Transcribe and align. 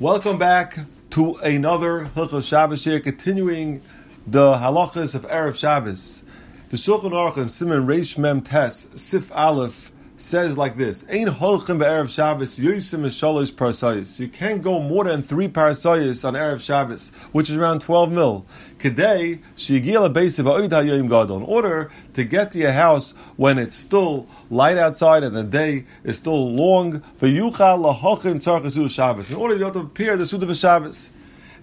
Welcome 0.00 0.38
back 0.38 0.80
to 1.10 1.36
another 1.36 2.06
Hilchos 2.16 2.48
Shabbos 2.48 2.82
here, 2.82 2.98
continuing 2.98 3.80
the 4.26 4.54
halachas 4.54 5.14
of 5.14 5.22
Erev 5.28 5.54
Shabbos. 5.54 6.24
The 6.70 6.76
Shulchan 6.76 7.12
Aruch 7.12 7.36
and 7.36 7.46
Siman 7.46 7.86
Reish 7.86 8.18
Mem 8.18 8.40
Tes 8.40 8.88
Sif 8.96 9.30
Aleph 9.30 9.92
says 10.16 10.56
like 10.56 10.76
this: 10.76 11.04
Ein 11.10 11.26
holchem 11.26 11.78
be'erev 11.78 12.08
Shabbos 12.08 12.58
yosim 12.58 13.04
shalosh 13.06 13.52
parasayis. 13.52 14.20
You 14.20 14.28
can't 14.28 14.62
go 14.62 14.80
more 14.80 15.04
than 15.04 15.22
three 15.22 15.48
parasayis 15.48 16.26
on 16.26 16.34
erev 16.34 16.60
Shabbos, 16.60 17.10
which 17.32 17.50
is 17.50 17.56
around 17.56 17.80
twelve 17.80 18.12
mil. 18.12 18.46
Kedei 18.78 19.40
shigila 19.56 20.12
basiv 20.12 20.44
ha'oid 20.44 20.70
gadol. 20.70 21.38
In 21.38 21.42
order 21.42 21.90
to 22.14 22.24
get 22.24 22.52
to 22.52 22.58
your 22.58 22.72
house 22.72 23.12
when 23.36 23.58
it's 23.58 23.76
still 23.76 24.28
light 24.50 24.78
outside 24.78 25.22
and 25.22 25.34
the 25.34 25.44
day 25.44 25.84
is 26.04 26.16
still 26.16 26.52
long, 26.52 27.00
v'yuchal 27.20 27.98
lahochin 27.98 28.36
tzarchasu 28.36 28.88
Shabbos. 28.88 29.30
In 29.30 29.36
order 29.36 29.54
to 29.54 29.58
be 29.58 29.64
able 29.64 29.80
to 29.80 29.86
appear 29.86 30.16
the 30.16 30.26
suda 30.26 30.48
of 30.48 30.56
Shabbos. 30.56 31.10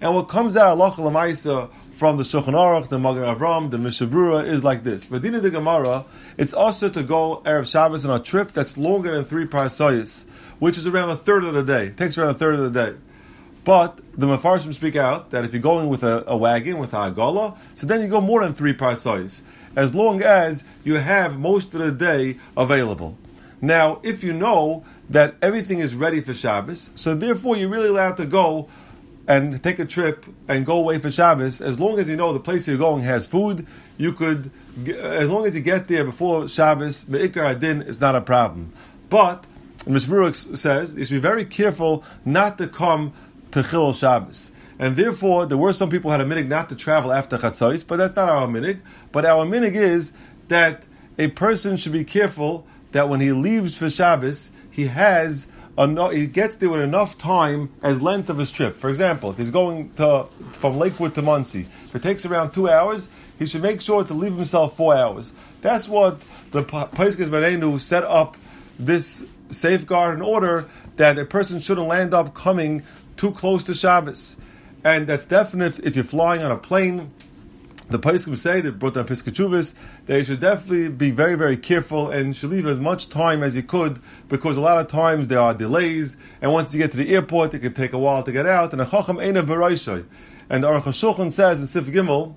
And 0.02 0.16
what 0.16 0.30
comes 0.30 0.58
out 0.58 0.80
of 0.80 0.96
lemaisa 0.96 1.70
from 2.02 2.18
the 2.18 2.24
Shulchan 2.24 2.56
Aruch, 2.56 2.90
the 2.90 2.98
Magen 2.98 3.22
Avram, 3.22 3.70
the 3.70 3.78
Mishnah 3.78 4.08
Berurah 4.08 4.48
is 4.48 4.64
like 4.64 4.84
this. 4.84 5.12
Medina 5.12 5.40
de 5.40 5.52
Gemara, 5.52 6.04
it's 6.36 6.52
also 6.52 6.90
to 6.90 7.04
go 7.04 7.44
Erev 7.46 7.72
Shabbos 7.72 8.04
on 8.06 8.20
a 8.20 8.24
trip 8.24 8.54
that's 8.54 8.76
longer 8.76 9.12
than 9.12 9.24
three 9.24 9.46
parasayas, 9.46 10.26
which 10.58 10.80
is 10.80 10.88
around 10.88 11.12
a 11.12 11.16
third 11.16 11.44
of 11.44 11.54
the 11.54 11.62
day. 11.62 11.90
It 11.90 11.98
takes 11.98 12.18
around 12.18 12.30
a 12.30 12.34
third 12.34 12.56
of 12.56 12.74
the 12.74 12.92
day. 12.92 12.98
But 13.64 14.02
the 14.18 14.26
Mefarshim 14.26 14.74
speak 14.74 14.96
out 14.96 15.30
that 15.30 15.46
if 15.46 15.54
you're 15.54 15.62
going 15.62 15.90
with 15.90 16.02
a, 16.02 16.24
a 16.26 16.36
wagon, 16.36 16.80
with 16.80 16.92
a 16.96 17.12
agala, 17.12 17.56
so 17.76 17.86
then 17.86 18.02
you 18.02 18.08
go 18.08 18.20
more 18.20 18.42
than 18.42 18.56
three 18.56 18.74
parasayas, 18.74 19.44
as 19.76 19.94
long 19.94 20.24
as 20.24 20.64
you 20.84 20.96
have 20.96 21.38
most 21.38 21.72
of 21.76 21.82
the 21.82 21.92
day 21.92 22.40
available. 22.58 23.16
Now, 23.62 24.00
if 24.02 24.24
you 24.24 24.34
know 24.34 24.84
that 25.12 25.36
everything 25.40 25.78
is 25.78 25.94
ready 25.94 26.20
for 26.20 26.34
Shabbos, 26.34 26.90
so 26.96 27.14
therefore 27.14 27.58
you're 27.58 27.70
really 27.70 27.90
allowed 27.90 28.18
to 28.18 28.26
go 28.26 28.70
and 29.28 29.62
take 29.64 29.80
a 29.80 29.86
trip 29.86 30.26
and 30.48 30.66
go 30.66 30.78
away 30.78 31.00
for 31.00 31.12
Shabbos, 31.12 31.62
as 31.62 31.80
long 31.80 32.00
as 32.00 32.10
you 32.10 32.16
know 32.16 32.34
the 32.34 32.40
place 32.40 32.68
you're 32.68 32.78
going 32.78 33.04
has 33.04 33.26
food, 33.26 33.66
you 33.98 34.14
could, 34.14 34.52
as 34.88 35.30
long 35.30 35.46
as 35.46 35.56
you 35.56 35.62
get 35.62 35.88
there 35.88 36.04
before 36.04 36.48
Shabbos, 36.48 37.08
Me'ikar 37.08 37.46
Adin 37.46 37.82
is 37.84 38.02
not 38.02 38.16
a 38.16 38.22
problem. 38.22 38.74
But, 39.10 39.46
Mishnah 39.86 40.14
Berurah 40.14 40.58
says, 40.58 40.96
you 40.96 41.06
should 41.06 41.14
be 41.14 41.20
very 41.20 41.46
careful 41.46 42.04
not 42.26 42.58
to 42.58 42.68
come 42.68 43.14
to 43.52 43.64
Chil 43.64 43.94
Shabbos. 43.94 44.52
And 44.80 44.96
therefore, 44.96 45.46
there 45.46 45.58
were 45.58 45.74
some 45.74 45.90
people 45.90 46.10
who 46.10 46.18
had 46.18 46.22
a 46.22 46.26
minig 46.26 46.48
not 46.48 46.70
to 46.70 46.76
travel 46.76 47.12
after 47.12 47.38
Chatzos, 47.38 47.86
but 47.86 47.98
that's 47.98 48.16
not 48.16 48.30
our 48.30 48.48
minig. 48.48 48.80
But 49.12 49.26
our 49.26 49.46
minig 49.46 49.76
is 49.76 50.14
that 50.48 50.88
a 51.20 51.28
person 51.28 51.78
should 51.78 51.92
be 51.92 52.04
careful 52.04 52.66
that 52.92 53.08
when 53.08 53.20
he 53.20 53.32
leaves 53.32 53.78
for 53.78 53.90
Shabbos, 53.90 54.50
he 54.72 54.88
has 54.88 55.51
he 55.78 56.28
gets 56.28 56.56
there 56.56 56.70
with 56.70 56.82
enough 56.82 57.18
time 57.18 57.70
as 57.82 58.02
length 58.02 58.30
of 58.30 58.38
his 58.38 58.52
trip. 58.52 58.78
For 58.78 58.90
example, 58.90 59.32
if 59.32 59.38
he's 59.38 59.52
going 59.52 59.92
to 59.94 60.28
from 60.54 60.78
Lakewood 60.78 61.16
to 61.16 61.22
Monsey, 61.22 61.68
if 61.86 61.96
it 61.96 62.04
takes 62.04 62.26
around 62.26 62.52
two 62.52 62.70
hours, 62.70 63.10
he 63.40 63.46
should 63.46 63.62
make 63.62 63.82
sure 63.82 64.04
to 64.04 64.14
leave 64.14 64.36
himself 64.36 64.78
four 64.78 64.96
hours. 64.96 65.34
That's 65.62 65.88
what 65.88 66.22
the 66.52 66.64
Paiskes 66.64 67.30
Benenu 67.30 67.80
set 67.80 68.04
up 68.04 68.38
this 68.78 69.24
safeguard 69.50 70.16
in 70.16 70.22
order 70.22 70.68
that 70.98 71.18
a 71.18 71.26
person 71.26 71.60
shouldn't 71.60 71.88
land 71.88 72.14
up 72.14 72.34
coming 72.34 72.84
too 73.18 73.32
close 73.32 73.64
to 73.64 73.74
Shabbos. 73.74 74.38
And 74.84 75.08
that's 75.08 75.26
definite 75.26 75.80
if 75.80 75.96
you're 75.96 76.04
flying 76.04 76.42
on 76.42 76.52
a 76.52 76.58
plane 76.58 77.12
the 77.92 78.00
Paiskim 78.00 78.38
say 78.38 78.62
that 78.62 78.80
brought 78.80 78.96
down 78.96 79.06
Piskei 79.06 79.32
Teshuvos 79.32 79.74
that 80.06 80.18
you 80.18 80.24
should 80.24 80.40
definitely 80.40 80.90
be 80.90 81.12
very, 81.12 81.36
very 81.36 81.58
careful 81.58 82.10
and 82.10 82.36
should 82.36 82.50
leave 82.50 82.66
as 82.66 82.80
much 82.80 83.10
time 83.10 83.44
as 83.44 83.56
you 83.56 83.64
could 83.64 84.00
because 84.30 84.58
a 84.58 84.62
lot 84.62 84.78
of 84.78 84.88
times 84.88 85.28
there 85.28 85.40
are 85.40 85.54
delays, 85.54 86.18
and 86.42 86.52
once 86.52 86.74
you 86.74 86.80
get 86.80 86.92
to 86.92 86.98
the 86.98 87.14
airport, 87.14 87.54
it 87.54 87.60
can 87.60 87.74
take 87.74 87.94
a 87.94 88.00
while 88.00 88.24
to 88.24 88.32
get 88.32 88.46
out. 88.46 88.72
And 88.74 88.82
a 88.82 88.86
Chacham 88.86 89.18
Eina 89.18 89.46
Baraishay. 89.46 90.06
And 90.50 90.64
the 90.64 90.68
Aruch 90.68 90.84
HaShulchan 90.84 91.32
says 91.32 91.60
in 91.62 91.68
Sif 91.68 91.86
Gimel 91.86 92.36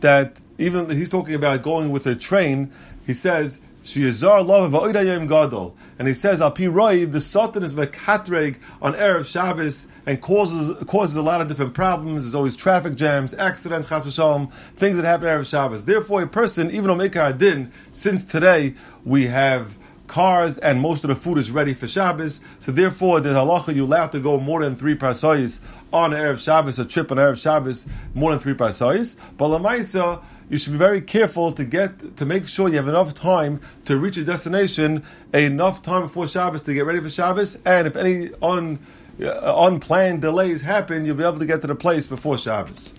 that 0.00 0.40
even 0.58 0.90
he's 0.90 1.10
talking 1.10 1.34
about 1.34 1.62
going 1.62 1.90
with 1.90 2.06
a 2.06 2.14
train, 2.14 2.72
he 3.06 3.12
says 3.12 3.60
Shiyazar 3.86 4.44
love 4.44 4.74
of 4.74 5.28
gadol. 5.28 5.76
And 5.96 6.08
he 6.08 6.14
says, 6.14 6.40
Al 6.40 6.50
Pi 6.50 6.66
the 7.04 7.20
Satan 7.20 7.62
is 7.62 7.72
mekatreg 7.72 8.56
on 8.82 8.94
Erev 8.94 9.24
Shabbos 9.24 9.86
and 10.04 10.20
causes 10.20 10.76
causes 10.86 11.14
a 11.14 11.22
lot 11.22 11.40
of 11.40 11.46
different 11.46 11.72
problems. 11.72 12.24
There's 12.24 12.34
always 12.34 12.56
traffic 12.56 12.96
jams, 12.96 13.32
accidents, 13.34 13.86
shalom, 14.12 14.48
things 14.74 14.96
that 14.96 15.04
happen 15.04 15.28
Erev 15.28 15.48
Shabbos. 15.48 15.84
Therefore, 15.84 16.22
a 16.22 16.26
person, 16.26 16.72
even 16.72 16.90
on 16.90 16.98
Mekar 16.98 17.38
Din, 17.38 17.72
since 17.92 18.24
today 18.24 18.74
we 19.04 19.26
have 19.26 19.78
cars 20.06 20.58
and 20.58 20.80
most 20.80 21.04
of 21.04 21.08
the 21.08 21.16
food 21.16 21.38
is 21.38 21.50
ready 21.50 21.74
for 21.74 21.86
Shabbos. 21.86 22.40
So 22.58 22.72
therefore, 22.72 23.20
there's 23.20 23.36
halacha 23.36 23.74
you're 23.74 23.84
allowed 23.84 24.12
to 24.12 24.20
go 24.20 24.38
more 24.40 24.62
than 24.62 24.76
three 24.76 24.96
parasayis 24.96 25.60
on 25.92 26.10
Erev 26.10 26.42
Shabbos, 26.42 26.78
a 26.78 26.84
trip 26.84 27.10
on 27.10 27.18
Erev 27.18 27.40
Shabbos, 27.40 27.86
more 28.14 28.30
than 28.30 28.40
three 28.40 28.54
parasayis. 28.54 29.16
But 29.36 29.48
Lamaisa, 29.48 30.22
you 30.48 30.58
should 30.58 30.72
be 30.72 30.78
very 30.78 31.00
careful 31.00 31.52
to 31.52 31.64
get 31.64 32.16
to 32.16 32.24
make 32.24 32.46
sure 32.46 32.68
you 32.68 32.76
have 32.76 32.88
enough 32.88 33.14
time 33.14 33.60
to 33.84 33.98
reach 33.98 34.16
your 34.16 34.26
destination, 34.26 35.02
enough 35.34 35.82
time 35.82 36.02
before 36.02 36.26
Shabbos 36.26 36.62
to 36.62 36.74
get 36.74 36.84
ready 36.84 37.00
for 37.00 37.10
Shabbos, 37.10 37.58
and 37.64 37.86
if 37.86 37.96
any 37.96 38.30
un, 38.42 38.78
uh, 39.20 39.66
unplanned 39.66 40.22
delays 40.22 40.62
happen, 40.62 41.04
you'll 41.04 41.16
be 41.16 41.24
able 41.24 41.38
to 41.38 41.46
get 41.46 41.62
to 41.62 41.66
the 41.66 41.74
place 41.74 42.06
before 42.06 42.38
Shabbos. 42.38 42.94